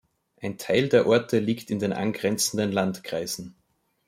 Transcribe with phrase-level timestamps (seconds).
[0.41, 3.55] Ein Teil der Orte liegt in den angrenzenden Landkreisen.